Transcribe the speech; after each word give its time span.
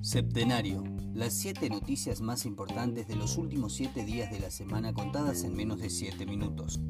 Septenario. 0.00 0.84
Las 1.14 1.34
siete 1.34 1.68
noticias 1.70 2.20
más 2.20 2.44
importantes 2.46 3.06
de 3.08 3.14
los 3.14 3.36
últimos 3.36 3.74
siete 3.74 4.04
días 4.04 4.30
de 4.30 4.40
la 4.40 4.50
semana 4.50 4.92
contadas 4.92 5.44
en 5.44 5.54
menos 5.54 5.80
de 5.80 5.90
siete 5.90 6.26
minutos. 6.26 6.80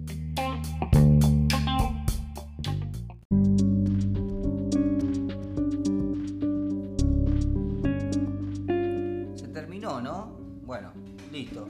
Se 9.34 9.48
terminó, 9.48 10.00
¿no? 10.00 10.36
Bueno, 10.64 10.93
listo. 11.32 11.68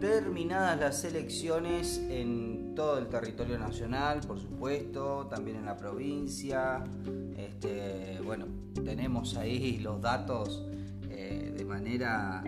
Terminadas 0.00 0.80
las 0.80 1.04
elecciones 1.04 1.98
en 2.08 2.74
todo 2.74 2.98
el 2.98 3.08
territorio 3.08 3.58
nacional, 3.58 4.20
por 4.26 4.40
supuesto, 4.40 5.26
también 5.26 5.58
en 5.58 5.66
la 5.66 5.76
provincia. 5.76 6.82
Este, 7.36 8.18
bueno, 8.24 8.46
tenemos 8.82 9.36
ahí 9.36 9.78
los 9.78 10.00
datos 10.00 10.66
eh, 11.10 11.52
de 11.54 11.64
manera 11.66 12.42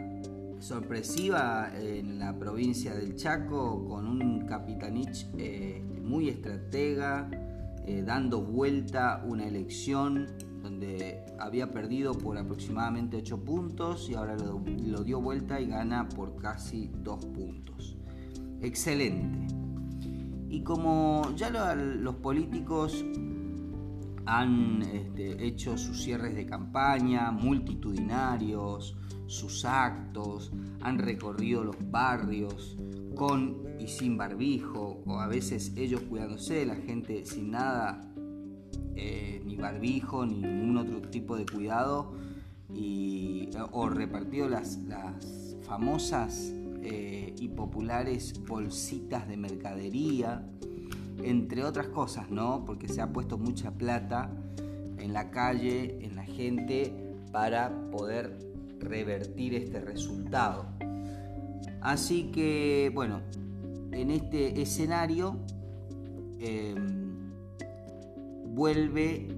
sorpresiva 0.60 1.70
en 1.78 2.18
la 2.18 2.38
provincia 2.38 2.94
del 2.94 3.16
Chaco 3.16 3.86
con 3.86 4.06
un 4.06 4.46
Capitanich 4.46 5.27
eh, 5.36 5.84
muy 6.00 6.30
estratega, 6.30 7.28
eh, 7.86 8.02
dando 8.02 8.41
vuelta 8.41 9.22
una 9.27 9.46
elección 9.46 10.27
donde 10.62 11.24
había 11.38 11.70
perdido 11.70 12.12
por 12.12 12.38
aproximadamente 12.38 13.16
8 13.16 13.44
puntos 13.44 14.08
y 14.08 14.14
ahora 14.14 14.36
lo, 14.36 14.60
dio 15.02 15.20
vuelta 15.20 15.60
y 15.60 15.66
gana 15.66 16.08
por 16.08 16.36
casi 16.36 16.90
2 17.02 17.26
puntos. 17.26 17.96
Excelente. 18.60 19.46
Y 20.48 20.62
como 20.62 21.34
ya 21.36 21.50
lo- 21.50 21.74
los 21.74 22.16
políticos 22.16 23.04
han 24.26 24.82
este, 24.82 25.44
hecho 25.44 25.76
sus 25.76 26.02
cierres 26.02 26.34
de 26.34 26.46
campaña 26.46 27.32
multitudinarios, 27.32 28.97
sus 29.26 29.64
actos, 29.64 30.52
han 30.80 30.98
recorrido 30.98 31.64
los 31.64 31.76
barrios 31.91 32.76
con 33.14 33.62
y 33.78 33.88
sin 33.88 34.16
barbijo, 34.16 35.02
o 35.06 35.19
a 35.19 35.26
veces 35.26 35.72
ellos 35.76 36.02
cuidándose, 36.02 36.64
la 36.66 36.76
gente 36.76 37.24
sin 37.26 37.50
nada, 37.50 38.00
eh, 38.94 39.41
ni 39.53 39.58
barbijo, 39.58 40.25
ni 40.25 40.41
ningún 40.41 40.78
otro 40.78 41.03
tipo 41.03 41.36
de 41.36 41.45
cuidado, 41.45 42.12
y, 42.75 43.50
o 43.72 43.89
repartido 43.89 44.48
las, 44.48 44.78
las 44.78 45.56
famosas 45.67 46.53
eh, 46.83 47.34
y 47.39 47.48
populares 47.48 48.41
bolsitas 48.47 49.28
de 49.28 49.36
mercadería, 49.36 50.42
entre 51.22 51.64
otras 51.64 51.89
cosas, 51.89 52.31
¿no? 52.31 52.64
Porque 52.64 52.89
se 52.89 53.03
ha 53.03 53.12
puesto 53.12 53.36
mucha 53.36 53.72
plata 53.72 54.31
en 54.98 55.12
la 55.12 55.31
calle, 55.31 55.98
en 56.00 56.16
la 56.16 56.25
gente, 56.25 57.14
para 57.31 57.91
poder 57.91 58.39
revertir 58.81 59.55
este 59.55 59.81
resultado. 59.81 60.66
Así 61.83 62.31
que, 62.33 62.91
bueno, 62.94 63.20
en 63.92 64.11
este 64.11 64.62
escenario 64.62 65.37
eh, 66.41 66.75
vuelve, 68.53 69.28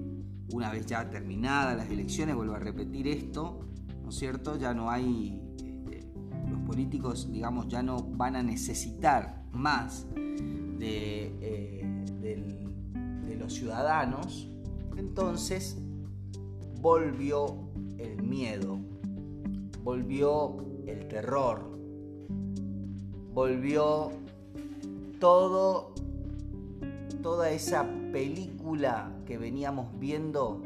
una 0.51 0.71
vez 0.71 0.85
ya 0.85 1.09
terminadas 1.09 1.77
las 1.77 1.89
elecciones, 1.89 2.35
vuelvo 2.35 2.55
a 2.55 2.59
repetir 2.59 3.07
esto, 3.07 3.59
¿no 4.03 4.09
es 4.09 4.15
cierto? 4.15 4.57
Ya 4.57 4.73
no 4.73 4.89
hay, 4.89 5.41
este, 5.57 6.07
los 6.49 6.59
políticos, 6.61 7.31
digamos, 7.31 7.67
ya 7.67 7.81
no 7.81 7.97
van 8.03 8.35
a 8.35 8.43
necesitar 8.43 9.43
más 9.51 10.07
de, 10.13 11.33
eh, 11.41 12.05
de 13.27 13.35
los 13.35 13.53
ciudadanos, 13.53 14.49
entonces 14.97 15.77
volvió 16.81 17.57
el 17.97 18.21
miedo, 18.21 18.79
volvió 19.83 20.57
el 20.85 21.07
terror, 21.07 21.77
volvió 23.33 24.11
todo, 25.19 25.93
toda 27.25 27.49
esa 27.49 27.89
película 28.11 29.11
que 29.25 29.39
veníamos 29.39 29.97
viendo 29.97 30.61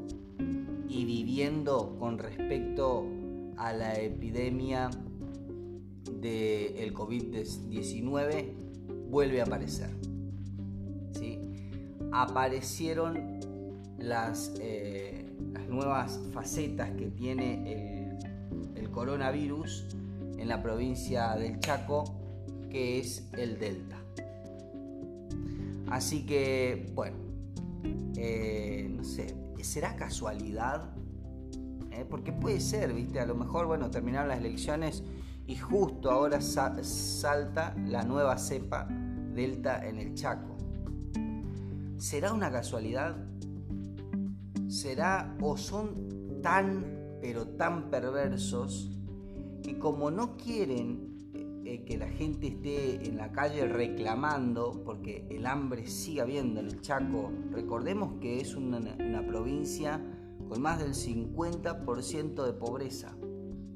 y 0.90 1.06
viviendo 1.06 1.96
con 1.98 2.18
respecto 2.18 3.08
a 3.56 3.72
la 3.72 3.94
epidemia 3.94 4.90
del 6.20 6.94
COVID-19 6.94 8.52
vuelve 9.10 9.40
a 9.40 9.46
aparecer. 9.46 9.90
¿sí? 11.14 11.40
Aparecieron 12.12 13.40
las, 13.98 14.54
eh, 14.60 15.32
las 15.54 15.66
nuevas 15.70 16.20
facetas 16.34 16.92
que 16.92 17.06
tiene 17.06 17.72
el, 17.72 18.18
el 18.76 18.92
coronavirus 18.92 19.96
en 20.38 20.50
la 20.50 20.62
provincia 20.62 21.38
del 21.38 21.58
Chaco, 21.62 22.04
que 22.70 23.00
es 23.00 23.30
el 23.38 23.58
Delta. 23.58 24.09
Así 25.90 26.26
que, 26.26 26.92
bueno, 26.94 27.18
eh, 28.16 28.88
no 28.96 29.04
sé, 29.04 29.36
¿será 29.62 29.96
casualidad? 29.96 30.94
¿Eh? 31.92 32.06
Porque 32.10 32.32
puede 32.32 32.60
ser, 32.60 32.94
¿viste? 32.94 33.20
A 33.20 33.26
lo 33.26 33.36
mejor, 33.36 33.66
bueno, 33.66 33.90
terminaron 33.90 34.30
las 34.30 34.40
elecciones 34.40 35.04
y 35.48 35.56
justo 35.56 36.12
ahora 36.12 36.42
sa- 36.42 36.84
salta 36.84 37.76
la 37.88 38.04
nueva 38.04 38.38
cepa 38.38 38.88
Delta 39.34 39.86
en 39.88 39.98
el 39.98 40.14
Chaco. 40.14 40.58
¿Será 41.98 42.34
una 42.34 42.52
casualidad? 42.52 43.18
¿Será 44.68 45.36
o 45.42 45.58
son 45.58 46.42
tan, 46.44 46.86
pero 47.22 47.48
tan 47.48 47.90
perversos 47.90 48.92
que 49.64 49.80
como 49.80 50.12
no 50.12 50.38
quieren 50.38 51.09
eh, 51.70 51.84
que 51.86 52.00
la 52.00 52.08
gente 52.08 52.48
esté 52.48 53.08
en 53.08 53.18
la 53.18 53.32
calle 53.32 53.68
reclamando, 53.68 54.82
porque 54.84 55.28
el 55.30 55.46
hambre 55.46 55.86
sigue 55.86 56.22
habiendo 56.22 56.62
en 56.62 56.66
el 56.66 56.82
Chaco, 56.82 57.32
recordemos 57.52 58.20
que 58.20 58.42
es 58.42 58.56
una, 58.56 58.82
provincia 59.28 60.02
con 60.48 60.64
más 60.64 60.80
del 60.80 60.96
50% 60.96 62.44
de 62.44 62.54
pobreza. 62.54 63.16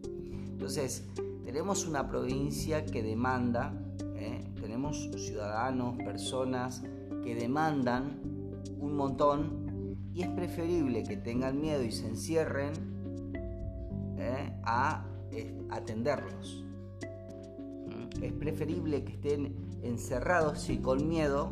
Entonces, 0.04 1.08
tenemos 1.46 1.86
una 1.86 2.10
provincia 2.10 2.84
que 2.84 3.04
demanda, 3.04 3.80
¿eh? 4.16 4.44
tenemos 4.60 5.12
ciudadanos, 5.16 5.96
personas 5.98 6.82
que 7.24 7.36
demandan 7.36 8.20
un 8.80 8.96
montón 8.96 10.00
y 10.16 10.24
es 10.24 10.30
preferible 10.30 11.04
que 11.04 11.18
tengan 11.18 11.62
miedo 11.62 11.84
y 11.84 11.92
se 11.92 12.08
encierren 12.08 12.74
¿eh? 14.18 14.52
a 14.64 15.06
atenderlos. 15.70 16.66
Es 18.22 18.34
preferible 18.34 19.04
que 19.04 19.14
estén 19.14 19.56
encerrados 19.84 20.70
y 20.70 20.78
con 20.78 21.08
miedo 21.08 21.52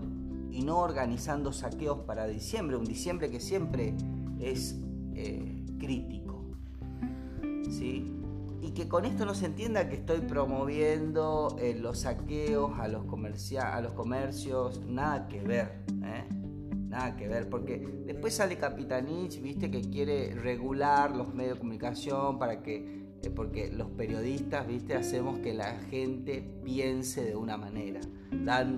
y 0.51 0.63
no 0.63 0.79
organizando 0.79 1.53
saqueos 1.53 2.00
para 2.00 2.28
diciembre, 2.28 2.75
un 2.78 2.85
diciembre 2.85 3.29
que 3.29 3.39
siempre 3.39 3.94
es 4.39 4.75
eh, 5.16 5.63
crítico. 5.79 6.45
¿sí? 7.69 8.13
Y 8.62 8.72
que 8.72 8.88
con 8.88 9.06
esto 9.06 9.25
no 9.25 9.34
se 9.34 9.47
entienda 9.47 9.89
que 9.89 9.95
estoy 9.95 10.19
promoviendo 10.19 11.56
eh, 11.59 11.75
los 11.79 12.01
saqueos 12.01 12.78
a 12.79 12.88
los, 12.88 13.06
a 13.57 13.81
los 13.81 13.94
comercios, 13.94 14.81
nada 14.85 15.28
que 15.28 15.41
ver, 15.41 15.83
¿eh? 16.03 16.25
nada 16.91 17.16
que 17.16 17.28
ver, 17.28 17.50
porque 17.50 17.79
después 18.06 18.35
sale 18.35 18.57
Capitanich, 18.57 19.41
viste, 19.41 19.72
que 19.72 19.81
quiere 19.81 20.35
regular 20.35 21.16
los 21.16 21.33
medios 21.33 21.56
de 21.56 21.59
comunicación 21.59 22.38
para 22.38 22.62
que, 22.62 23.00
porque 23.29 23.69
los 23.71 23.89
periodistas, 23.91 24.67
viste, 24.67 24.95
hacemos 24.95 25.39
que 25.39 25.53
la 25.53 25.75
gente 25.89 26.43
piense 26.63 27.23
de 27.23 27.35
una 27.35 27.57
manera, 27.57 27.99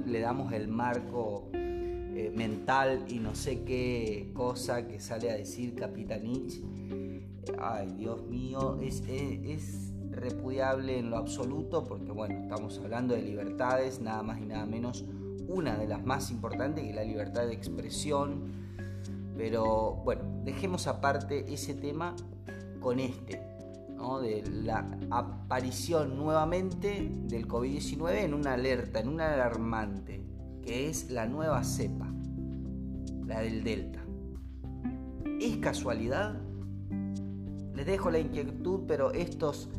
le 0.05 0.19
damos 0.19 0.51
el 0.53 0.67
marco 0.67 1.49
eh, 1.53 2.31
mental 2.35 3.05
y 3.07 3.19
no 3.19 3.33
sé 3.35 3.63
qué 3.63 4.31
cosa 4.33 4.87
que 4.87 4.99
sale 4.99 5.31
a 5.31 5.35
decir 5.35 5.73
Capitanich. 5.75 6.61
Ay, 7.59 7.93
Dios 7.97 8.25
mío, 8.27 8.79
es, 8.81 9.01
es- 9.07 9.39
es 9.45 9.93
repudiable 10.11 10.99
en 10.99 11.09
lo 11.09 11.17
absoluto 11.17 11.83
porque, 11.85 12.11
bueno, 12.11 12.39
estamos 12.43 12.77
hablando 12.83 13.15
de 13.15 13.21
libertades, 13.23 13.99
nada 13.99 14.21
más 14.23 14.39
y 14.39 14.45
nada 14.45 14.65
menos, 14.65 15.05
una 15.47 15.75
de 15.77 15.87
las 15.87 16.05
más 16.05 16.29
importantes 16.31 16.83
que 16.83 16.91
es 16.91 16.95
la 16.95 17.03
libertad 17.03 17.47
de 17.47 17.53
expresión. 17.53 18.61
Pero 19.35 19.95
bueno, 20.05 20.41
dejemos 20.45 20.85
aparte 20.87 21.51
ese 21.51 21.73
tema 21.73 22.15
con 22.79 22.99
este, 22.99 23.41
de 24.03 24.43
la 24.51 24.85
aparición 25.11 26.17
nuevamente 26.17 27.09
del 27.23 27.47
COVID-19 27.47 28.25
en 28.25 28.33
una 28.33 28.53
alerta, 28.53 28.99
en 28.99 29.07
una 29.07 29.33
alarmante, 29.33 30.21
que 30.61 30.89
es 30.89 31.09
la 31.09 31.25
nueva 31.25 31.63
cepa, 31.63 32.11
la 33.25 33.39
del 33.39 33.63
Delta. 33.63 33.99
¿Es 35.39 35.57
casualidad? 35.57 36.37
Les 37.73 37.85
dejo 37.85 38.11
la 38.11 38.19
inquietud, 38.19 38.81
pero 38.87 39.11
estos, 39.13 39.69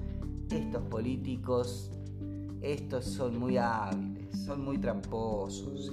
estos 0.50 0.82
políticos, 0.84 1.92
estos 2.62 3.04
son 3.04 3.38
muy 3.38 3.58
hábiles, 3.58 4.44
son 4.46 4.64
muy 4.64 4.78
tramposos. 4.78 5.90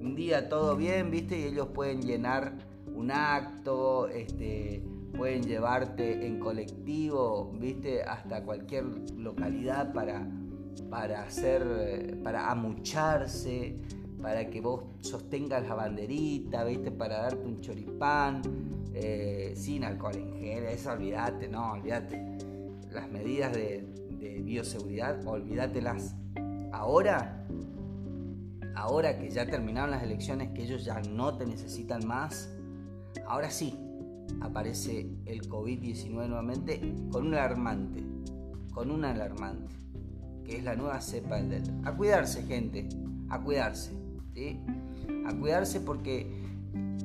Un 0.00 0.14
día 0.14 0.48
todo 0.48 0.76
bien, 0.76 1.10
¿viste? 1.10 1.40
Y 1.40 1.44
ellos 1.44 1.68
pueden 1.74 2.02
llenar 2.02 2.52
un 2.94 3.10
acto, 3.10 4.06
este, 4.06 4.75
pueden 5.16 5.42
llevarte 5.42 6.26
en 6.26 6.38
colectivo, 6.38 7.52
viste, 7.58 8.02
hasta 8.02 8.42
cualquier 8.42 8.84
localidad 9.16 9.92
para, 9.92 10.26
para 10.90 11.22
hacer, 11.22 12.20
para 12.22 12.50
amucharse, 12.50 13.76
para 14.20 14.48
que 14.48 14.60
vos 14.60 14.84
sostengas 15.00 15.66
la 15.66 15.74
banderita, 15.74 16.64
viste, 16.64 16.90
para 16.90 17.22
darte 17.22 17.46
un 17.46 17.60
choripán, 17.60 18.42
eh, 18.92 19.52
sin 19.56 19.84
alcohol 19.84 20.16
en 20.16 20.32
gel, 20.38 20.64
eso 20.64 20.92
olvídate, 20.92 21.48
no, 21.48 21.72
olvídate. 21.72 22.38
Las 22.90 23.10
medidas 23.10 23.52
de, 23.52 23.86
de 24.18 24.40
bioseguridad, 24.42 25.26
olvídatelas. 25.26 26.14
Ahora, 26.72 27.46
ahora 28.74 29.18
que 29.18 29.30
ya 29.30 29.46
terminaron 29.46 29.90
las 29.90 30.02
elecciones, 30.02 30.50
que 30.50 30.62
ellos 30.62 30.84
ya 30.84 31.00
no 31.00 31.36
te 31.36 31.46
necesitan 31.46 32.06
más, 32.06 32.54
ahora 33.26 33.50
sí, 33.50 33.85
aparece 34.40 35.08
el 35.24 35.48
COVID-19 35.48 36.10
nuevamente 36.10 36.94
con 37.10 37.26
un 37.26 37.34
alarmante, 37.34 38.02
con 38.72 38.90
un 38.90 39.04
alarmante, 39.04 39.74
que 40.44 40.56
es 40.56 40.64
la 40.64 40.76
nueva 40.76 41.00
cepa 41.00 41.36
del 41.36 41.50
Delta. 41.50 41.72
A 41.84 41.96
cuidarse, 41.96 42.42
gente, 42.44 42.88
a 43.28 43.40
cuidarse, 43.40 43.92
¿sí? 44.34 44.60
A 45.26 45.34
cuidarse 45.34 45.80
porque 45.80 46.30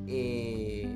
eh, 0.06 0.88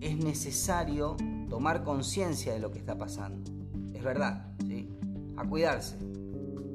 es 0.00 0.16
necesario 0.24 1.16
tomar 1.48 1.84
conciencia 1.84 2.52
de 2.52 2.60
lo 2.60 2.70
que 2.70 2.78
está 2.78 2.96
pasando. 2.96 3.50
Es 3.94 4.02
verdad, 4.02 4.54
¿sí? 4.66 4.88
A 5.36 5.44
cuidarse, 5.44 5.96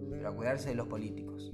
pero 0.09 0.29
a 0.29 0.35
cuidarse 0.35 0.69
de 0.69 0.75
los 0.75 0.87
políticos. 0.87 1.51